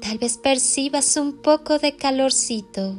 Tal 0.00 0.18
vez 0.18 0.38
percibas 0.38 1.16
un 1.16 1.32
poco 1.38 1.78
de 1.78 1.96
calorcito. 1.96 2.94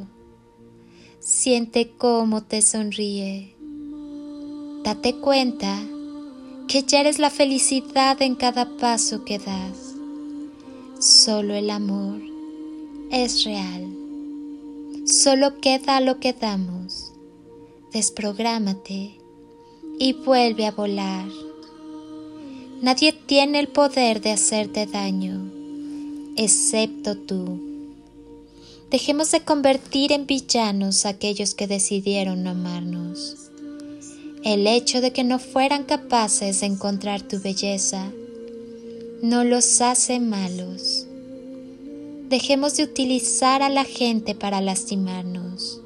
Siente 1.18 1.92
cómo 1.96 2.42
te 2.42 2.60
sonríe. 2.60 3.56
Date 4.84 5.16
cuenta 5.16 5.78
que 6.68 6.82
ya 6.82 7.00
eres 7.00 7.18
la 7.18 7.30
felicidad 7.30 8.20
en 8.20 8.34
cada 8.34 8.76
paso 8.76 9.24
que 9.24 9.38
das. 9.38 9.94
Solo 10.98 11.54
el 11.54 11.70
amor 11.70 12.20
es 13.10 13.44
real. 13.44 13.86
Solo 15.06 15.58
queda 15.58 16.00
lo 16.00 16.20
que 16.20 16.34
damos. 16.34 17.12
Desprográmate 17.92 19.18
y 19.98 20.12
vuelve 20.12 20.66
a 20.66 20.72
volar. 20.72 21.28
Nadie 22.82 23.12
tiene 23.12 23.58
el 23.60 23.68
poder 23.68 24.20
de 24.20 24.32
hacerte 24.32 24.86
daño 24.86 25.59
excepto 26.36 27.16
tú. 27.16 27.60
Dejemos 28.90 29.30
de 29.30 29.40
convertir 29.44 30.12
en 30.12 30.26
villanos 30.26 31.06
a 31.06 31.10
aquellos 31.10 31.54
que 31.54 31.66
decidieron 31.66 32.42
no 32.42 32.50
amarnos. 32.50 33.36
El 34.42 34.66
hecho 34.66 35.00
de 35.00 35.12
que 35.12 35.22
no 35.22 35.38
fueran 35.38 35.84
capaces 35.84 36.60
de 36.60 36.66
encontrar 36.66 37.22
tu 37.22 37.40
belleza 37.40 38.10
no 39.22 39.44
los 39.44 39.80
hace 39.80 40.18
malos. 40.18 41.06
Dejemos 42.28 42.76
de 42.76 42.84
utilizar 42.84 43.62
a 43.62 43.68
la 43.68 43.84
gente 43.84 44.34
para 44.34 44.60
lastimarnos. 44.60 45.80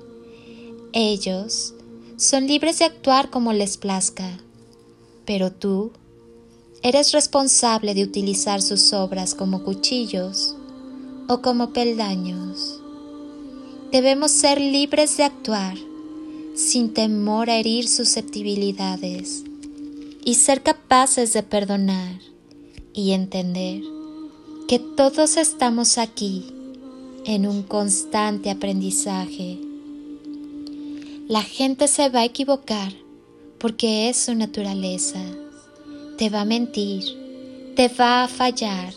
Ellos 0.93 1.75
son 2.17 2.47
libres 2.47 2.79
de 2.79 2.85
actuar 2.85 3.31
como 3.31 3.53
les 3.53 3.77
plazca, 3.77 4.39
pero 5.25 5.51
tú 5.51 5.91
eres 6.85 7.13
responsable 7.13 7.95
de 7.95 8.05
utilizar 8.05 8.61
sus 8.61 8.93
obras 8.93 9.35
como 9.35 9.65
cuchillos 9.65 10.55
o 11.29 11.41
como 11.41 11.73
peldaños. 11.73 12.79
Debemos 13.91 14.31
ser 14.31 14.61
libres 14.61 15.17
de 15.17 15.25
actuar 15.25 15.79
sin 16.55 16.93
temor 16.93 17.49
a 17.49 17.57
herir 17.57 17.89
susceptibilidades 17.89 19.45
y 20.27 20.35
ser 20.35 20.63
capaces 20.63 21.33
de 21.33 21.43
perdonar 21.43 22.21
y 22.93 23.13
entender 23.13 23.81
que 24.69 24.79
todos 24.79 25.39
estamos 25.39 25.97
aquí 25.97 26.53
en 27.25 27.47
un 27.47 27.63
constante 27.63 28.51
aprendizaje. 28.51 29.59
La 31.29 31.43
gente 31.43 31.89
se 31.89 32.11
va 32.11 32.21
a 32.21 32.25
equivocar 32.27 32.93
porque 33.59 34.11
es 34.11 34.19
su 34.19 34.35
naturaleza 34.35 35.19
te 36.25 36.31
va 36.31 36.41
a 36.41 36.47
mentir, 36.47 37.05
te 37.77 37.89
va 37.89 38.25
a 38.25 38.29
fallar 38.29 38.95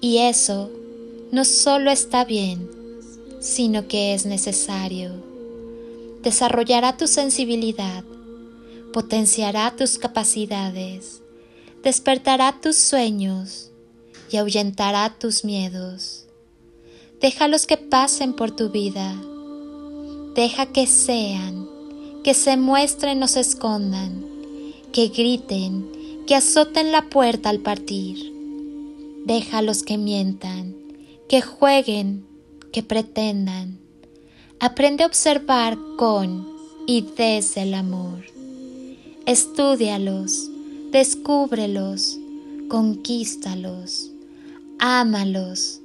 y 0.00 0.18
eso 0.18 0.70
no 1.32 1.44
solo 1.44 1.90
está 1.90 2.24
bien, 2.24 2.70
sino 3.40 3.88
que 3.88 4.14
es 4.14 4.24
necesario. 4.24 5.10
Desarrollará 6.22 6.96
tu 6.96 7.08
sensibilidad, 7.08 8.04
potenciará 8.92 9.74
tus 9.76 9.98
capacidades, 9.98 11.22
despertará 11.82 12.60
tus 12.60 12.76
sueños 12.76 13.72
y 14.30 14.36
ahuyentará 14.36 15.12
tus 15.18 15.44
miedos. 15.44 16.26
Déjalos 17.20 17.66
que 17.66 17.78
pasen 17.78 18.32
por 18.32 18.52
tu 18.52 18.70
vida. 18.70 19.12
Deja 20.36 20.66
que 20.66 20.86
sean, 20.86 21.66
que 22.22 22.32
se 22.32 22.56
muestren 22.56 23.20
o 23.24 23.26
se 23.26 23.40
escondan, 23.40 24.24
que 24.92 25.08
griten 25.08 26.03
que 26.26 26.34
azoten 26.34 26.90
la 26.90 27.08
puerta 27.10 27.50
al 27.50 27.60
partir. 27.60 28.32
Déjalos 29.26 29.82
que 29.82 29.98
mientan, 29.98 30.74
que 31.28 31.42
jueguen, 31.42 32.26
que 32.72 32.82
pretendan. 32.82 33.78
Aprende 34.58 35.04
a 35.04 35.06
observar 35.06 35.78
con 35.96 36.46
y 36.86 37.02
desde 37.16 37.62
el 37.62 37.74
amor. 37.74 38.24
Estúdialos, 39.26 40.50
descúbrelos, 40.92 42.18
conquístalos, 42.68 44.10
ámalos, 44.78 45.80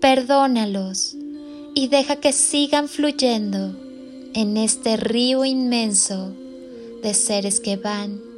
perdónalos 0.00 1.16
y 1.74 1.88
deja 1.88 2.16
que 2.16 2.32
sigan 2.32 2.88
fluyendo 2.88 3.76
en 4.34 4.56
este 4.56 4.96
río 4.96 5.44
inmenso 5.44 6.34
de 7.02 7.14
seres 7.14 7.60
que 7.60 7.76
van 7.76 8.29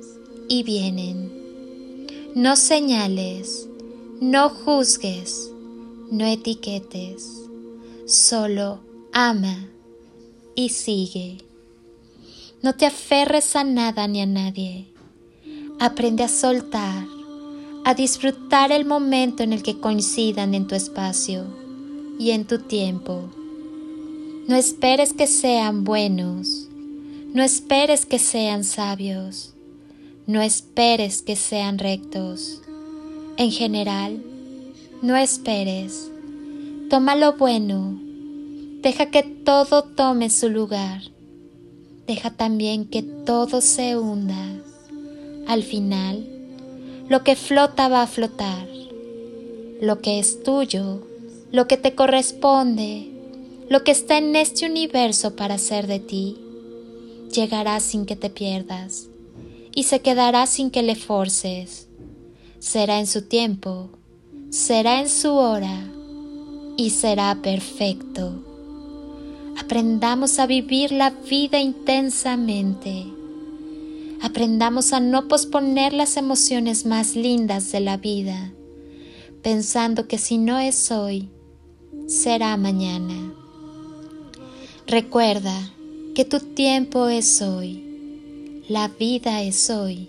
y 0.52 0.64
vienen. 0.64 1.32
No 2.34 2.56
señales, 2.56 3.70
no 4.20 4.50
juzgues, 4.50 5.50
no 6.10 6.26
etiquetes, 6.26 7.26
solo 8.04 8.80
ama 9.14 9.70
y 10.54 10.68
sigue. 10.68 11.38
No 12.60 12.74
te 12.74 12.84
aferres 12.84 13.56
a 13.56 13.64
nada 13.64 14.06
ni 14.08 14.20
a 14.20 14.26
nadie. 14.26 14.92
Aprende 15.80 16.22
a 16.22 16.28
soltar, 16.28 17.06
a 17.86 17.94
disfrutar 17.94 18.72
el 18.72 18.84
momento 18.84 19.42
en 19.42 19.54
el 19.54 19.62
que 19.62 19.80
coincidan 19.80 20.52
en 20.52 20.66
tu 20.66 20.74
espacio 20.74 21.46
y 22.18 22.32
en 22.32 22.44
tu 22.46 22.58
tiempo. 22.58 23.30
No 24.48 24.54
esperes 24.54 25.14
que 25.14 25.26
sean 25.26 25.84
buenos, 25.84 26.68
no 27.32 27.42
esperes 27.42 28.04
que 28.04 28.18
sean 28.18 28.64
sabios 28.64 29.54
no 30.26 30.40
esperes 30.40 31.20
que 31.20 31.34
sean 31.34 31.78
rectos. 31.78 32.62
En 33.36 33.50
general, 33.50 34.22
no 35.02 35.16
esperes. 35.16 36.12
Toma 36.88 37.16
lo 37.16 37.32
bueno. 37.32 37.98
Deja 38.82 39.06
que 39.06 39.24
todo 39.24 39.82
tome 39.82 40.30
su 40.30 40.48
lugar. 40.48 41.02
Deja 42.06 42.30
también 42.30 42.84
que 42.84 43.02
todo 43.02 43.60
se 43.60 43.96
hunda. 43.96 44.60
Al 45.48 45.64
final, 45.64 46.24
lo 47.08 47.24
que 47.24 47.34
flota 47.34 47.88
va 47.88 48.02
a 48.02 48.06
flotar. 48.06 48.68
Lo 49.80 50.00
que 50.00 50.20
es 50.20 50.44
tuyo, 50.44 51.04
lo 51.50 51.66
que 51.66 51.76
te 51.76 51.96
corresponde, 51.96 53.10
lo 53.68 53.82
que 53.82 53.90
está 53.90 54.18
en 54.18 54.36
este 54.36 54.66
universo 54.66 55.34
para 55.34 55.58
ser 55.58 55.88
de 55.88 55.98
ti, 55.98 56.38
llegará 57.32 57.80
sin 57.80 58.06
que 58.06 58.14
te 58.14 58.30
pierdas 58.30 59.08
y 59.74 59.84
se 59.84 60.00
quedará 60.00 60.46
sin 60.46 60.70
que 60.70 60.82
le 60.82 60.96
forces. 60.96 61.88
Será 62.58 63.00
en 63.00 63.06
su 63.06 63.22
tiempo, 63.22 63.90
será 64.50 65.00
en 65.00 65.08
su 65.08 65.32
hora 65.32 65.84
y 66.76 66.90
será 66.90 67.40
perfecto. 67.42 68.44
Aprendamos 69.58 70.38
a 70.38 70.46
vivir 70.46 70.92
la 70.92 71.10
vida 71.10 71.60
intensamente. 71.60 73.06
Aprendamos 74.20 74.92
a 74.92 75.00
no 75.00 75.28
posponer 75.28 75.92
las 75.92 76.16
emociones 76.16 76.86
más 76.86 77.16
lindas 77.16 77.72
de 77.72 77.80
la 77.80 77.96
vida, 77.96 78.52
pensando 79.42 80.06
que 80.06 80.18
si 80.18 80.38
no 80.38 80.58
es 80.58 80.90
hoy, 80.92 81.28
será 82.06 82.56
mañana. 82.56 83.32
Recuerda 84.86 85.72
que 86.14 86.24
tu 86.24 86.38
tiempo 86.38 87.08
es 87.08 87.42
hoy, 87.42 87.91
la 88.68 88.86
vida 88.86 89.42
es 89.42 89.70
hoy, 89.70 90.08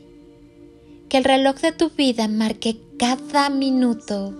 que 1.09 1.17
el 1.17 1.23
reloj 1.23 1.59
de 1.59 1.71
tu 1.71 1.89
vida 1.89 2.27
marque 2.27 2.77
cada 2.99 3.49
minuto 3.49 4.31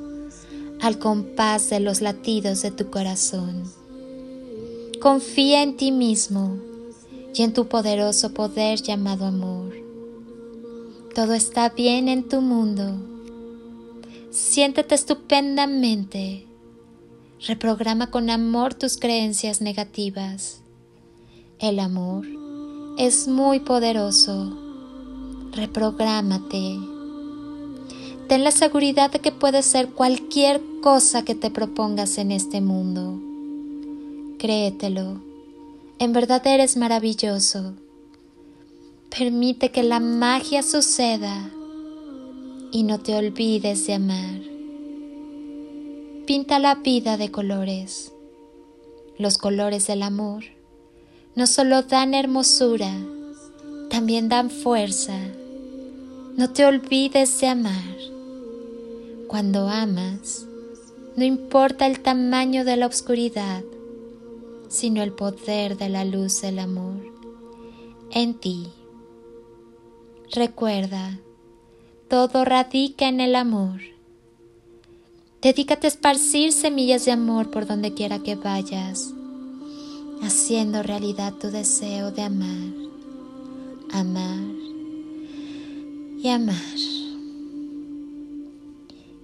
al 0.81 1.00
compás 1.00 1.71
de 1.71 1.80
los 1.80 2.00
latidos 2.01 2.62
de 2.62 2.69
tu 2.69 2.92
corazón. 2.92 3.63
Confía 5.01 5.63
en 5.63 5.77
ti 5.77 5.92
mismo 5.92 6.57
y 7.33 7.42
en 7.42 7.54
tu 7.54 7.68
poderoso 7.68 8.36
poder 8.36 8.81
llamado 8.81 9.25
amor. 9.25 9.74
Todo 11.15 11.33
está 11.33 11.69
bien 11.69 12.07
en 12.07 12.30
tu 12.30 12.42
mundo. 12.42 12.95
Siéntete 14.30 14.94
estupendamente. 14.94 16.45
Reprograma 17.48 18.12
con 18.12 18.30
amor 18.30 18.75
tus 18.75 18.98
creencias 18.98 19.60
negativas. 19.60 20.62
El 21.60 21.80
amor 21.80 22.43
es 22.98 23.28
muy 23.28 23.60
poderoso. 23.60 24.56
Reprográmate. 25.51 26.78
Ten 28.28 28.44
la 28.44 28.51
seguridad 28.51 29.12
de 29.12 29.19
que 29.19 29.31
puedes 29.31 29.66
ser 29.66 29.90
cualquier 29.90 30.62
cosa 30.81 31.25
que 31.25 31.36
te 31.36 31.50
propongas 31.50 32.18
en 32.18 32.31
este 32.31 32.62
mundo. 32.62 33.19
Créetelo. 34.38 35.22
En 36.00 36.13
verdad 36.13 36.45
eres 36.45 36.78
maravilloso. 36.78 37.74
Permite 39.16 39.72
que 39.72 39.84
la 39.84 40.00
magia 40.00 40.63
suceda 40.63 41.50
y 42.72 42.84
no 42.84 43.00
te 43.00 43.16
olvides 43.16 43.88
de 43.88 43.94
amar. 43.94 44.42
Pinta 46.25 46.60
la 46.60 46.75
vida 46.75 47.18
de 47.18 47.31
colores. 47.31 48.12
Los 49.18 49.38
colores 49.38 49.88
del 49.88 50.04
amor 50.04 50.44
no 51.35 51.47
solo 51.47 51.83
dan 51.83 52.13
hermosura, 52.13 52.91
también 53.89 54.30
dan 54.30 54.50
fuerza. 54.50 55.18
No 56.35 56.50
te 56.51 56.65
olvides 56.65 57.39
de 57.41 57.47
amar. 57.47 57.95
Cuando 59.27 59.68
amas, 59.68 60.45
no 61.15 61.24
importa 61.24 61.88
el 61.88 62.00
tamaño 62.01 62.65
de 62.65 62.77
la 62.77 62.88
oscuridad, 62.88 63.63
sino 64.69 65.03
el 65.03 65.13
poder 65.13 65.77
de 65.77 65.89
la 65.89 66.06
luz 66.06 66.41
del 66.41 66.59
amor 66.59 67.13
en 68.13 68.36
ti. 68.36 68.68
Recuerda, 70.31 71.19
todo 72.07 72.45
radica 72.45 73.07
en 73.07 73.19
el 73.19 73.36
amor. 73.36 73.81
Dedícate 75.41 75.88
a 75.88 75.89
esparcir 75.89 76.51
semillas 76.51 77.06
de 77.06 77.12
amor 77.12 77.50
por 77.50 77.65
donde 77.65 77.94
quiera 77.94 78.19
que 78.19 78.36
vayas, 78.36 79.13
haciendo 80.21 80.83
realidad 80.83 81.33
tu 81.33 81.50
deseo 81.50 82.12
de 82.12 82.21
amar, 82.21 82.74
amar 83.92 84.44
y 86.21 86.30
amar. 86.30 86.56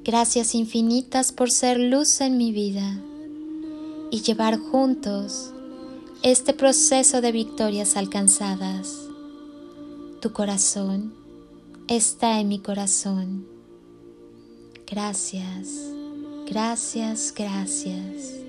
Gracias 0.03 0.55
infinitas 0.55 1.31
por 1.31 1.51
ser 1.51 1.79
luz 1.79 2.21
en 2.21 2.37
mi 2.37 2.51
vida 2.51 2.99
y 4.11 4.21
llevar 4.21 4.57
juntos 4.57 5.51
este 6.23 6.53
proceso 6.53 7.21
de 7.21 7.31
victorias 7.31 7.95
alcanzadas. 7.95 9.07
Tu 10.21 10.33
corazón 10.33 11.13
está 11.87 12.39
en 12.39 12.49
mi 12.49 12.59
corazón. 12.59 13.47
Gracias, 14.89 15.91
gracias, 16.45 17.33
gracias. 17.35 18.48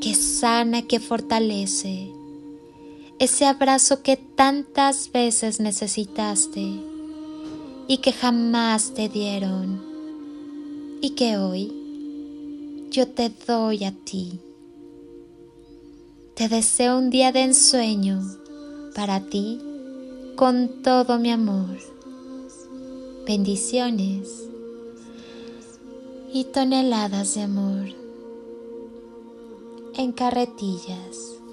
que 0.00 0.14
sana, 0.14 0.82
que 0.82 1.00
fortalece, 1.00 2.12
ese 3.18 3.46
abrazo 3.46 4.02
que 4.02 4.16
tantas 4.16 5.10
veces 5.12 5.60
necesitaste 5.60 6.80
y 7.86 7.98
que 7.98 8.12
jamás 8.12 8.92
te 8.94 9.08
dieron 9.08 9.82
y 11.00 11.10
que 11.10 11.38
hoy 11.38 11.72
yo 12.90 13.08
te 13.08 13.30
doy 13.46 13.84
a 13.84 13.92
ti. 13.92 14.40
Te 16.34 16.48
deseo 16.48 16.98
un 16.98 17.10
día 17.10 17.30
de 17.30 17.42
ensueño 17.42 18.20
para 18.94 19.20
ti 19.20 19.60
con 20.34 20.82
todo 20.82 21.18
mi 21.18 21.30
amor. 21.30 21.78
Bendiciones 23.26 24.28
y 26.32 26.44
toneladas 26.44 27.36
de 27.36 27.42
amor 27.42 28.03
en 29.96 30.12
carretillas. 30.12 31.43